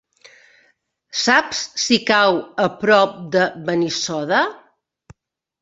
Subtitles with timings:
[1.23, 4.41] Saps si cau a prop de Benissoda?